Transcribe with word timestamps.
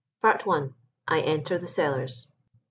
I 0.23 1.19
ENTER 1.19 1.59
THE 1.59 1.67
CELLARS. 1.67 2.25